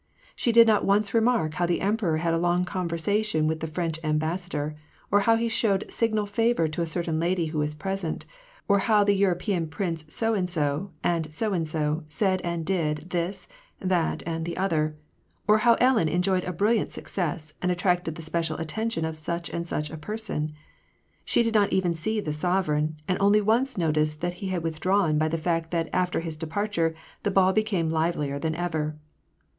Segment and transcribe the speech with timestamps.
[0.35, 3.99] She did not once remark how the emperor had a long convei*sation with the French
[4.03, 4.73] ambas> sador;
[5.11, 8.25] or how he showed signal favor to a certain lady who was present;
[8.67, 13.11] or how the European Prince So and So and So and So said and did
[13.11, 13.47] this,
[13.79, 14.95] that, and the other;
[15.47, 19.51] or how Ellen en joyed a bnlliaut success and attracted the special attention of such
[19.51, 20.51] and such a person:
[21.23, 23.41] she did not even see the sovereign, and only
[23.77, 27.91] noticed that he had withdrawn by the fact that after his departure the ball became
[27.91, 28.95] livelier than ever.